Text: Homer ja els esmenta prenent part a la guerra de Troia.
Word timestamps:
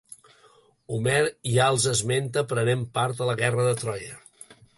Homer 0.95 1.21
ja 1.57 1.67
els 1.73 1.85
esmenta 1.93 2.45
prenent 2.55 2.87
part 2.97 3.23
a 3.23 3.29
la 3.33 3.37
guerra 3.45 3.69
de 3.69 3.77
Troia. 3.85 4.19